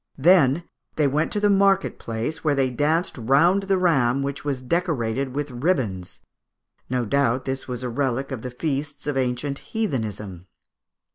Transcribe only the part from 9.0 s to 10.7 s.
of ancient heathenism.